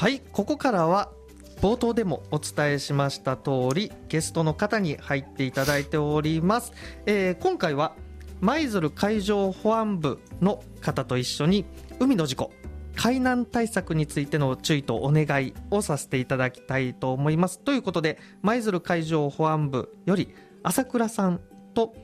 [0.00, 1.12] はいここからは
[1.60, 6.72] 冒頭でもお伝えしました通りゲストの方に入っていただいております、
[7.04, 7.94] えー、今回は
[8.40, 11.66] 舞鶴海上保安部の方と一緒に
[11.98, 12.50] 海の事故
[12.96, 17.58] 海難対策についての注意とお願いをさせていただきたいと思います。
[17.58, 21.42] ということで舞鶴海上保安部より朝倉さん
[21.74, 21.94] と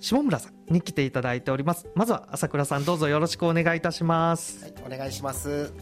[0.00, 1.86] 下村さんに来ていただいております。
[1.94, 5.72] まずは朝倉さんどうぞよろしくお願いいたします、はい、お願いします。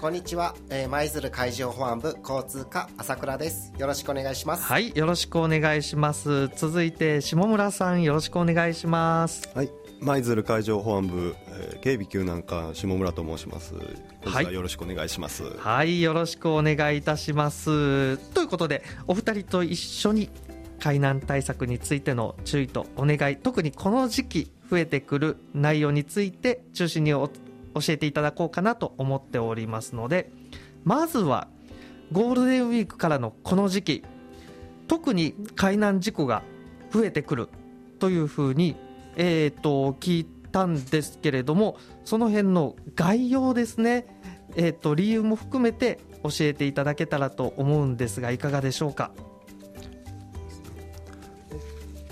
[0.00, 0.54] こんにちは。
[0.70, 3.70] 舞、えー、鶴海上保安部交通課朝倉です。
[3.76, 4.62] よろしくお願いします。
[4.62, 6.48] はいよろしくお願いします。
[6.56, 9.50] 続いて下村さんよろしくお願いします。
[9.54, 13.74] はい舞鶴海上保安部、えー、警備救難課下村と申します。
[14.24, 15.42] はい、よろしくお願いします。
[15.58, 18.16] はいよろしくお願いいたします。
[18.32, 20.30] ということでお二人と一緒に
[20.78, 23.36] 海難対策についての注意とお願い。
[23.36, 27.12] 特にこの時期増えてくる内容について中心に
[27.74, 30.30] 教えていただこうかなと思っておりますので
[30.84, 31.48] まずは
[32.12, 34.04] ゴールデンウィークからのこの時期
[34.88, 36.42] 特に海難事故が
[36.92, 37.48] 増えてくる
[38.00, 38.74] というふうに、
[39.16, 44.06] えーと、聞いたんですけれどもその辺の概要ですね、
[44.56, 49.12] えーと理由も含めて教えていただけたらと思うんですがいかがでしょうか？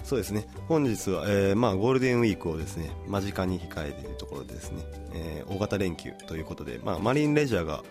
[0.08, 0.46] そうですね。
[0.68, 7.84] 本日は、えーまあ、ゴールデンウィークをですね間近に控えているところでですね、えー、大型連休ということで、まあ、マリンレジャーが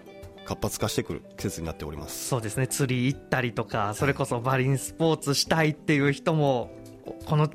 [0.44, 2.30] 活発化してくる季節になっております。
[2.30, 2.66] そうですね。
[2.66, 6.72] 釣り行ったりとかそれこそマリンスポーツしたいっていう人も
[7.26, 7.52] この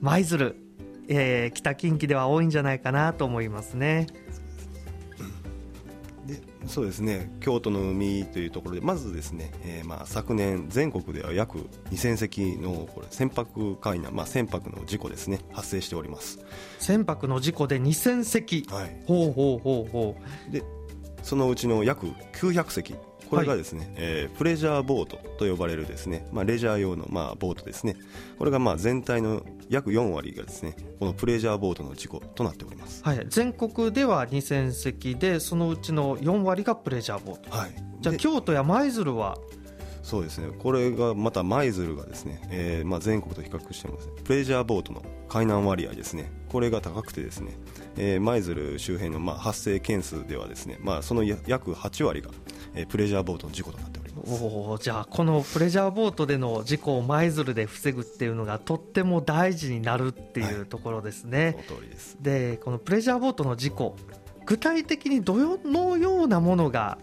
[0.00, 0.56] 舞鶴、
[1.08, 4.06] えー、北近畿では多いんじゃないかなと思いますね。
[6.66, 7.30] そうですね。
[7.40, 11.58] 京都の海というところでまずですね、えー、まあ昨年全国では約
[11.90, 16.38] 2000隻のこれ船舶海難、まあ、船舶の事故ですね発生しております。
[16.78, 20.16] 船舶の事故で2000隻、はい、ほうほうほうほ
[20.48, 20.52] う。
[20.52, 20.62] で
[21.22, 22.94] そのうちの約900隻
[23.30, 27.96] これがですね、はい、えー、プレジャーボートと呼ばれるですね、まあ、レジャー用のまあボートですね。
[28.38, 37.70] これがまあ全体の約4割がですねこのプレジャーボートの事故となっております、はい、全国では2000隻でそのうちの4割がプレジャーボート、はい、
[38.00, 39.38] じゃあ京都や舞鶴は？
[40.02, 40.48] そうですね。
[40.58, 46.32] これがまた舞鶴がですね、えーまあ、全国と比較しても、ね、プレジャーボートの海難割合ですね。
[46.48, 47.52] これが高くてですね
[48.18, 52.30] 舞鶴、えー、周辺のまあ発生件数ではですね、まあ、その約8割が
[52.74, 54.44] えー、プレジャーボートの事故となっております。
[54.44, 62.16] おじゃあこのプレジャーボートでの事故を舞鶴で防ぐっていうのがとっても大事になるっていうところですね、はい、その通りです。
[62.20, 63.96] でこのプレジャーボートの事故
[64.46, 66.98] 具体的にどのようなものが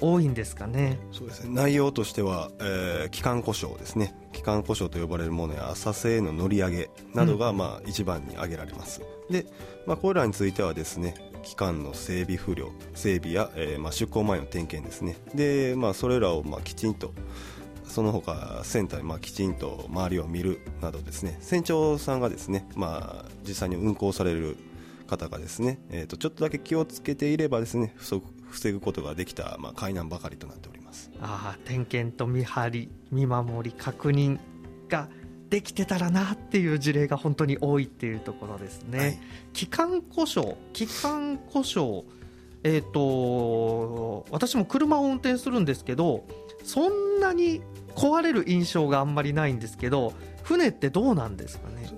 [0.00, 0.98] 多いんですかね？
[1.12, 1.54] そうですね。
[1.54, 4.14] 内容としては、えー、機関故障ですね。
[4.32, 9.46] 機関故障と呼ばれるものや浅瀬への乗り上げなどが、まあ、一番に挙げられます、で、
[9.86, 15.16] まあ、これらについてはですね機関の整備不良整備や、えー、まあ、出港前の点検ですね。
[15.34, 17.12] で、まあ、それらをまあきちんと
[17.84, 21.38] その他船体、まあ、きちんと周りを見るなどですね。
[21.40, 24.56] 船長さんがですね、まあ、実際に運航される
[25.06, 31.10] 方がですね、えー、とちょっとだけ気をつけていればですね防ぐことができた、まあ、海難ばかりとなっております。
[31.20, 34.38] あ点検と見張り見守り確認
[34.88, 35.08] が
[35.50, 38.98] できてたらなっていう事例が本当に多いっていうところですね。
[38.98, 39.18] はい、
[39.54, 42.04] 機関故障機関故障
[42.62, 46.24] えーと、私も車を運転するんですけど
[46.62, 47.62] そんなに
[47.96, 50.12] 壊れる印象があんまりないんですけど
[50.42, 51.90] 船ってどうなんですかね？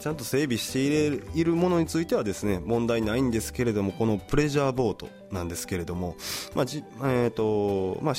[0.00, 6.16] ちゃんと整備しているものについてはですね問題ないんですけれどもこのプレジャーボートなんですけれども、
[6.54, 8.14] まあじえーとまあ、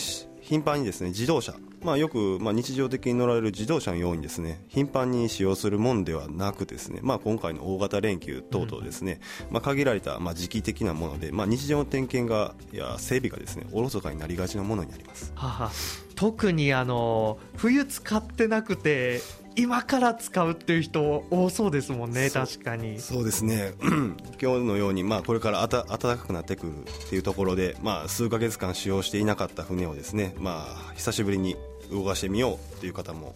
[0.46, 15.32] 頻繁にですね自動車まあ、よく、まあ、日常的に乗られる自動車のようにですね頻繁に使用するもんではなくですね、まあ、今回の大型連休等々ですね、うん、まあ、限られた、まあ、時期的なもので、まあ、日常の点検がや整備がですねおろそかになりがちなものになります。
[15.36, 15.72] はは
[16.16, 19.22] 特にあの冬使ってなくて
[19.56, 23.00] 今から使うっていう人多そうですもんね確かに。
[23.00, 23.74] そうですね。
[24.42, 31.56] 今日のように、まあ、これからあた暖かくなってくるっていうところで、まあ、数か月間使用していなかった船をですね、まあ、久しぶりに
[31.92, 33.36] 動かしてみようっていう方も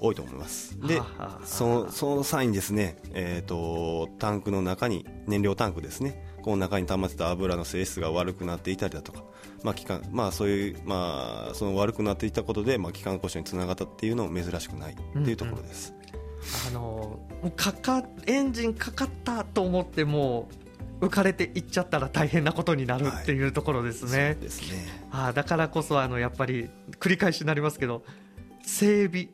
[0.00, 0.78] 多いと思います。
[0.80, 1.00] で
[1.44, 9.22] そのその際にですね、えーと、タンクの中に燃料タンクですねこの中に溜まってた油の性質が悪くなっていたりだとか、
[9.62, 15.94] まあ、機関まあ、そういう、まあ、その悪くなっていったことで、まあ、機関故障につながったっていうのも珍しくないっていうところです、
[16.70, 20.48] うんうん、あのかかエンジンかかったと思っても
[21.00, 24.24] 浮かれていっちゃったら大変なことになるっていうところですね。
[24.24, 24.86] はい、ですね。
[25.10, 28.04] あだからこそあのやっぱり繰り返しになりますけど
[28.64, 29.28] 整備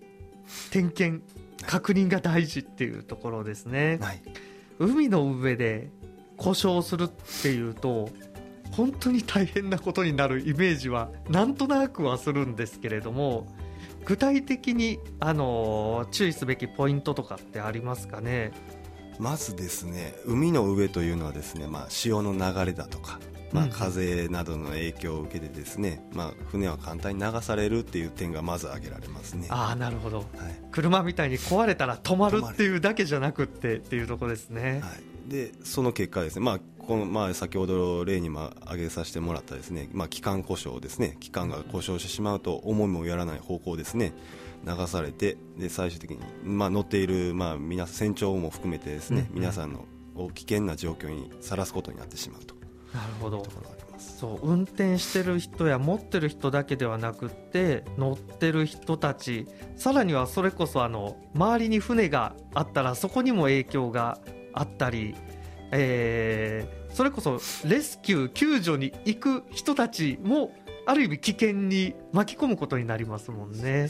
[0.71, 1.23] 点検
[1.67, 3.99] 確認が大事っていうところですね。
[4.01, 4.23] はい、
[4.79, 5.91] 海の上で
[6.39, 7.09] 故障するっ
[7.43, 8.09] ていうと
[8.71, 13.47] 本当に大変なことになるイメージはなんとなくはするんですけれども
[14.05, 18.53] 具体的にあの注意すべきポイントとかってありますかね？
[19.19, 23.19] まずですね海の上というのはですね、まあ、潮の流れだとか、
[23.53, 29.49] まあ、風などの影響を受けてですね、まあ、船は簡単に流されるっていう点がまず挙げられますね。
[29.51, 30.27] ああなるほど、はい。
[30.71, 44.15] 車みたいに壊れたら止まるっていうだけじゃなくってっていうところですね、はい、でその結果ですね、まあこのまあ、先ほど例にも挙げさせてもらったですね、まあ、機関故障ですね機関が故障してしまうと思いもやらない方向ですね
[44.65, 49.41] 流されてで最終的に、まあ、乗っている、まあ、皆船長も含めてですね、うんうん。
[49.41, 49.85] 皆さんの
[50.15, 52.55] を危険な状況にさらすことになってしまうと。
[52.93, 53.47] なるほど。
[53.99, 59.47] そう運転してる人や持ってる人だけではなくって乗ってる人たち
[59.77, 64.19] さらにはそれこそあの周りに船があったらそこにも影響が
[64.59, 65.15] あったり、
[65.71, 70.53] えーそれこそレスキュー救助に行く人たちも
[70.87, 73.89] ある意味危険に巻き込むことになりますもんね。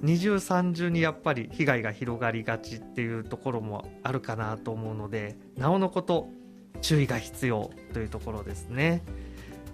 [0.00, 6.28] 二重三重にやっぱり被害が広がりがちっていうところもあるかなと思うのでなおのこと
[6.82, 9.02] 注意が必要というところですね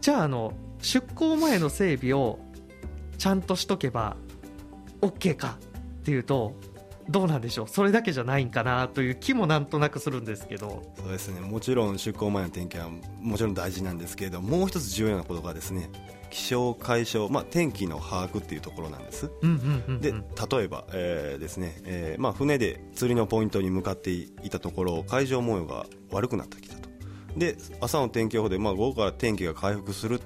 [0.00, 2.38] じゃああの出航前の整備を
[3.18, 4.16] ちゃんとしとけば
[5.02, 5.58] OK か
[6.00, 6.54] っていうと
[7.08, 7.69] どうなんでしょう。
[7.69, 10.82] それだけじゃないんかなという気もなんとなくするんですけど。
[10.96, 11.40] そうですね。
[11.40, 15.90] もちろん出航前の点検はもちろん大事なんですけれどもう一つ重要なことがですね
[16.31, 19.31] 気象海象、まあ、天気の把握っていうところなんです。
[19.43, 20.00] うんうんうんうん。
[20.00, 26.88] で例えば、えーですねえーまあ、船で釣りのポイントに向かっていたところ海上模様が悪くなってきたと。
[27.37, 30.20] で朝の天気予報で、まあ、午後から天気が回復する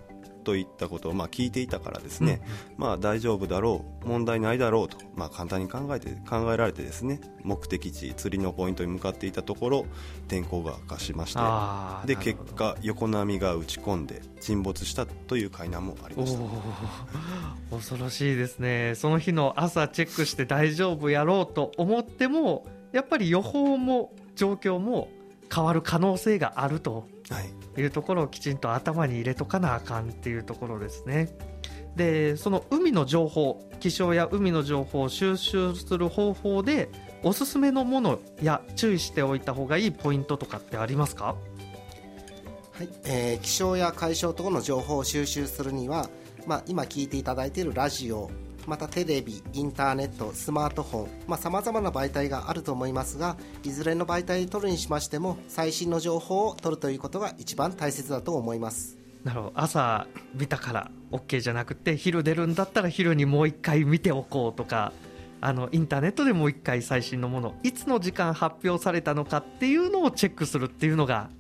[0.47, 2.41] といったことを、まあ、聞いていたからですね、
[2.77, 9.87] まあ、大丈夫だろう問題ないだろうと、まあ、簡単に考えて考えられてですね目的地釣りのポイントに向かっていたところ
[10.29, 16.41] 天候が悪化しましてで結果横波が打ち込んで沈没したという海難もありおました。
[17.73, 18.95] お恐ろしいですね。
[18.95, 25.09] その日の朝チェックして大丈夫やろうと思ってもやっぱり予報も状況も
[25.53, 27.09] 変わる可能性があると。
[27.31, 31.29] はいいうところをきちんと頭に入れとかなあかんっていうところですね。
[31.97, 36.91] でその海の情報気象や海の情報を収集する方法で
[37.23, 41.37] おすすめのものや注意しておいた方がいいポイントとかってありますか？
[42.73, 46.11] はいえー気象や海象等の情報を収集するには、
[46.47, 48.31] まあ、今聞いていただいているラジオ
[48.67, 58.99] またテレビ、インターネット、スマートフォンさまざ、まな媒体があると思いますがいずれの媒体で取るにしましても最新の情報を取るということが一番大切だと思います。
[59.25, 59.53] なるほど。
[59.57, 64.93] 朝見たから OK じゃなくて昼出るんだったら昼にもう一回見ておこうとか
[65.41, 71.31] あのインターネットでもう一回最新のものいつの時間発表されたのかっていうのをチェックするっていうのが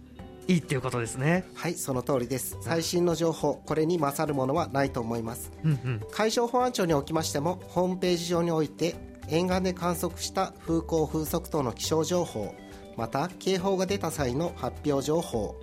[0.48, 1.44] いいっていうことですね。
[1.54, 2.56] はいその通りです。
[2.60, 5.50] 最新の情報これに勝るものはないと思います。
[5.64, 6.00] うんうん。
[6.12, 8.94] 海上保安庁におきましてもホームページ上において
[9.28, 12.54] 沿岸で観測した風向風速等の気象情報
[12.96, 15.56] また警報が出た際の発表情報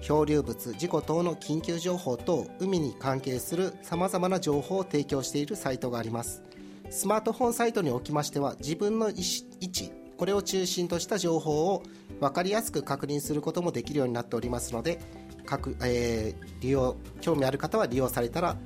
[0.00, 6.42] 漂流物事故等の緊急情報等海に関係するさまざまな情報を提供しているサイトがあります。
[6.88, 11.82] スマートフォンサイトにおきましては自分の位置これを中心とした情報を
[12.20, 15.00] 分かりやすく確認することもできるようになっておりますので
[15.46, 18.56] 各、えー利用興味ある方は利用されたら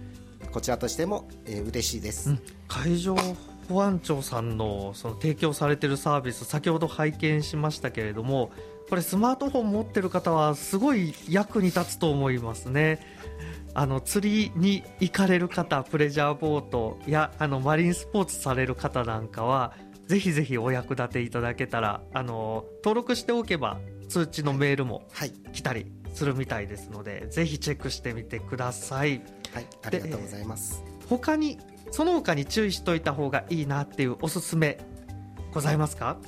[0.53, 3.17] こちらとしても、えー嬉しいです、うん海上
[3.69, 8.51] 保安庁さんのその提供されているサービス先ほど拝見しましたけれども
[8.91, 13.01] これスマートフォン持ってる方はすごい役に立つと思いますね。
[13.77, 19.73] あの釣りに行かれる方プレジャーボートやあのマリンスポーツされる方なんかは
[20.07, 29.23] ぜひぜひお役立ていただけたらあの登録しておけば通知のメールもはい、来たりするみたいですのでぜひチェックしてみてください。
[29.53, 30.85] はい、ありがとうございます。
[31.09, 31.59] 他に
[31.91, 34.79] その他に注意しといた方がいいなっていうおすすめ
[35.53, 36.19] ございますか？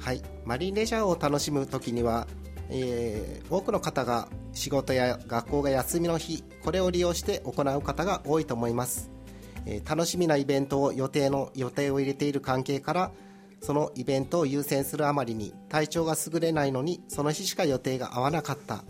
[0.00, 2.26] はい、マリンレジャーを楽しむ時には、
[2.68, 9.10] えー多くの方が仕事や学校が休みの日これを利用して行う方が多いと思います、
[9.66, 13.10] えー楽しみなイベントを予定の予定を入れている関係から
[13.60, 18.84] そのイベントを優先するあまりに体調が優れないのにその日しか予定が合わなかった。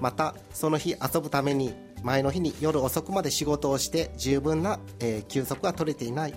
[0.00, 6.34] またその日遊ぶために前の日に夜遅くまで仕事をして十分な、えー休息が取れていない。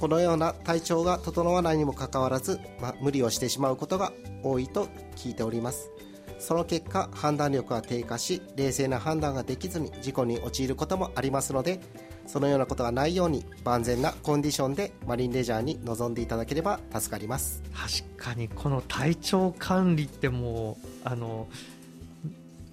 [0.00, 4.12] このような体調が整わないにもかかわらず、まあ、無理をしてしまうことが
[4.44, 4.86] 多いと
[5.16, 5.90] 聞いております。
[6.38, 11.80] その結果判断力が低下し冷静な判断ができずに事故に陥ることもありますので
[12.28, 17.62] そのようなことがないように万全なコンディションでマリンレジャーに臨んでいただければ助かります。
[17.74, 21.48] 確かにこの体調管理ってもうあの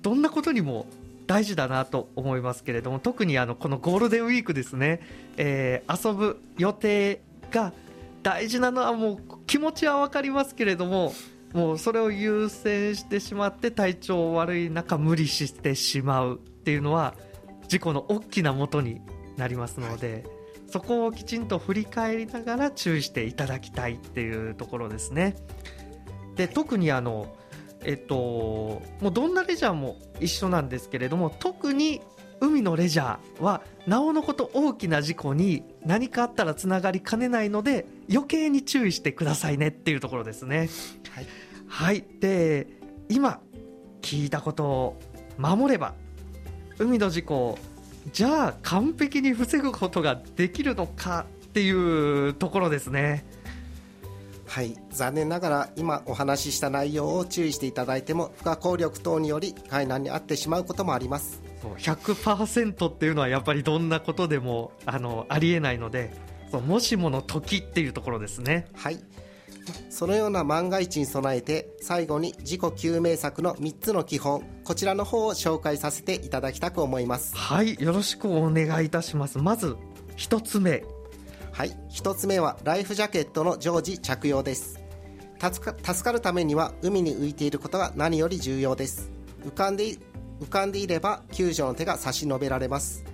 [0.02, 0.86] どんなことにも
[1.26, 5.00] 大事だなと思いますけれども特にあのこのゴールデンウィークですね、
[5.38, 7.74] えー、遊ぶ予定が
[8.22, 11.14] 大事なのはもう気持ちは分かりますけれども
[11.54, 17.16] もうそれを優先してしまって体調悪い中無理してしまうっていうのは
[17.68, 19.02] 事故の大きなもとに
[19.38, 20.26] なりますので、
[20.68, 25.36] そこをきちんと振り返りながら注意していただきたいっていうところですね。
[26.36, 27.36] で特にあの
[27.88, 28.16] えっと、
[29.00, 32.02] もうどんなレジャーも一緒なんですけれども特に
[32.42, 40.68] 海のレジャーはなおのこと大きな事故に何かあったらつながりかねないので余計に注意してくださいねっていうところですね。
[41.12, 41.28] はい、
[41.68, 42.68] はい、で
[43.08, 43.40] 今
[44.02, 45.00] 聞いたことを
[45.38, 45.94] 守れば
[46.80, 47.60] 海の事故を
[48.12, 53.26] じゃあ完璧に防ぐことができるのかっていうところですね。
[54.48, 61.42] はい残念ながら今お話しした内容を注意していただいても不可抗力等により海難に遭ってしまうこともあります。
[61.78, 66.14] 100%っていうのはやっぱりどんなことでもあのありえないので
[66.52, 68.68] そうもしもの時っていうところですね。
[68.76, 69.00] はい
[69.90, 77.36] そのような万が一に備えて最後に自己救命策の3つの基本こちらの方を紹介させていただきたく思います。
[77.36, 79.38] はいよろしくお願いいたします。
[79.38, 79.76] まず
[80.18, 80.84] 1つ目。
[81.52, 84.80] はい1つ目はライフジャケットの常時着用です。
[85.40, 89.10] 助か助かるためには海に浮いていることが何より重要です。
[89.46, 89.98] 浮かんで
[90.42, 93.06] 浮かんでいれば救助の手が差し伸べられます。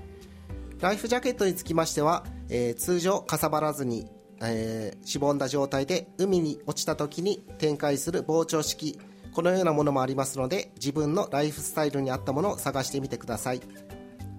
[0.79, 4.07] ライフジャケットにつきましては、えー、通常かさばらずに、
[4.41, 8.99] えー、しぼんだ状態で海に落ちた時に展開する膨張式
[9.33, 13.61] このようなものもありますので自分のライフスタイルに合ったものを探してみてください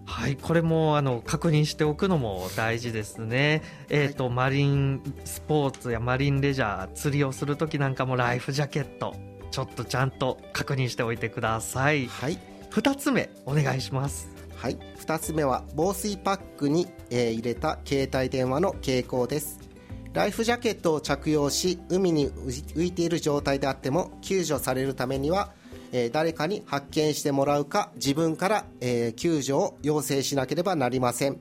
[0.05, 3.63] はい、これもあの確認しておくのも大事ですね。
[3.89, 9.15] えっ、ー、と、はい、マリンスポーツやマリンレジャー、釣りをする時なんかもライフジャケット、
[9.51, 12.09] ちょっとちゃんと確認しておいてください。
[12.09, 12.39] はい。
[12.69, 14.29] 二つ目お願いします。
[14.55, 19.72] はい、二つ目は防水パックに、えー、入れた携帯電話の傾向です。
[20.13, 25.53] ライフジャケットを着用し海に浮いている状態であっても救助されるためには
[25.95, 31.39] えー、誰かに発見してもらうか自分から、えー、救助を要請しなければなりません。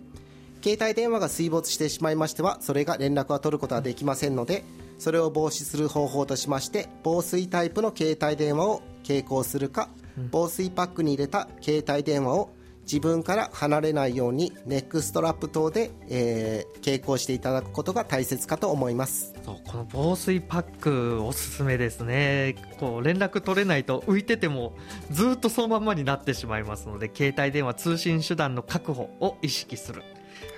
[0.64, 4.64] 携帯電話が水没してしまいましてはそれが連絡は取ることはできませんので
[5.00, 9.90] それを防止する方法としまして防水タイプの携帯電話を携行するか
[10.30, 12.52] 防水パックに入れた携帯電話を
[12.84, 19.34] 自分から離れないようにネックストラップ等で、えー、携行していただくことが大切かと思います。
[19.44, 22.56] そうこの防水パックおすすめですね。
[22.80, 24.76] こう連絡取れないと浮いてても
[25.12, 30.04] ずっとそのままになってしまいますので携帯電話通信手段の確保を意識する。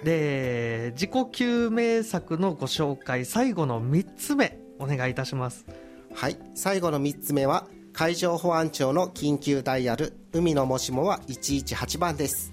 [0.04, 5.66] で自己救命策のご紹介最後の3つ目お願いいたします。
[6.14, 6.38] はい。
[6.56, 12.52] 最後の3つ目は海上保安庁の緊急ダイヤル海のもしもは118番です。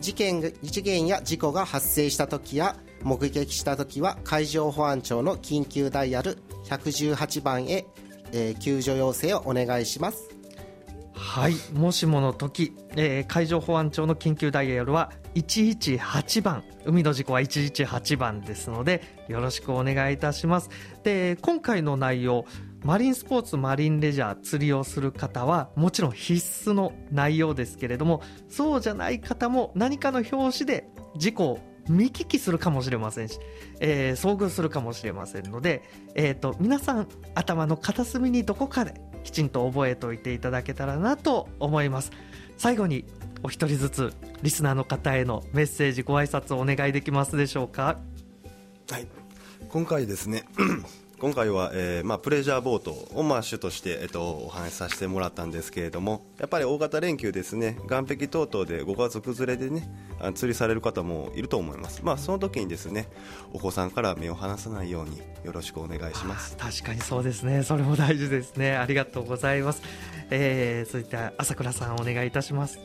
[0.00, 7.86] 事件事件や事故が発生した時や目撃した時は海上保安庁の緊急ダイヤル118番へ、
[8.32, 10.28] えー、救助要請をお願いします。
[11.12, 20.70] はいもしもの時、えー、海上保安庁の緊急ダイヤルは118番海の事故は118番ですのでよろしくお願いいたします。
[21.02, 22.46] で今回の内容
[22.84, 31.58] マリンスポーツマリンレジャー釣りをする方はもちろん必須の内容ですけれどもそうじゃない方も何かの表紙で事故を
[31.88, 33.38] 見聞きするかもしれませんし、
[33.80, 35.82] えー、遭遇するかもしれませんので、
[36.14, 42.12] えーと、皆さん頭の片隅にどこかできちんと覚えておいていただけたらなと思います。
[42.58, 43.04] 最後に
[43.42, 47.98] お一人ずつリスナーの方へのメッセージご挨拶をお願いできますでしょうか？
[48.90, 49.06] はい。
[49.68, 50.44] 今回ですね
[51.20, 63.08] 今回は、えーまあ、プレジャーボートを、まあ、主として、えっと、お話しさせてもらったんですけれどもやっぱり大型連休ですね岸壁等々でご家族連れでねあ釣りされる方もいると思います、まあ、その時にですね
[63.52, 66.56] お子さんから目を離さないようによろしくお願いします。
[66.56, 67.62] 確かにそうですね。
[67.62, 68.76] それも大事ですね。
[68.76, 69.82] ありがとうございます、
[70.30, 72.78] えー、そういった朝倉さんお願いいたします。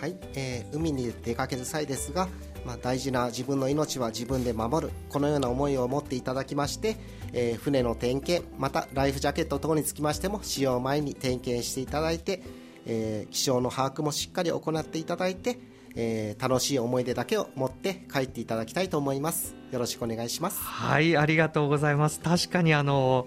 [0.00, 2.28] はい、えー、海に出かける際ですが
[2.64, 4.92] まあ、大事な自分の命は自分で守る。
[5.08, 6.96] このような思いを持っていただきまして、
[7.32, 12.42] えー、船の点検またライフジャケット等につきましても使用前に点検していただいて、
[12.86, 15.58] えー、気象の把握もしっかり行っていただいて、
[15.94, 19.54] えー、楽しい思い出だけを持って帰っていただきたいと思います。
[19.70, 20.60] よろしくお願いします。
[20.60, 22.20] はいありがとうございます。
[22.20, 23.26] 確かにあの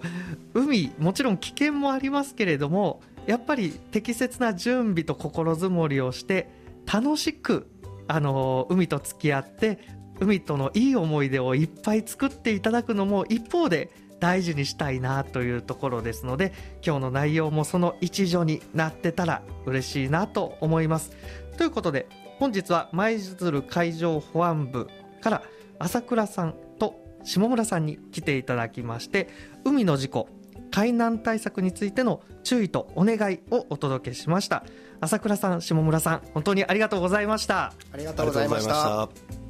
[0.52, 7.70] 海もちろん危険もありますけれどもやっぱり適切な準備と心づもりをして楽しく
[8.06, 9.78] あの海と付き合って
[10.20, 16.52] 海とのいい思い出をいっぱい作っていただくのも一方で大事にしたいなというところですので
[16.84, 21.10] 今日の内容もその一助になってたら嬉しいなと思います。
[21.58, 24.88] ということで本日は舞鶴海上保安部
[25.20, 25.42] から
[25.78, 29.28] 朝倉さんと下村さんに来ていただきまして
[29.64, 30.28] 海の事故
[30.74, 34.64] 海難対策についての注意とお願いをお届けしました。
[35.00, 37.72] 朝倉さん下村さん本当にありがとうございました。
[37.92, 39.43] ありがとうございました。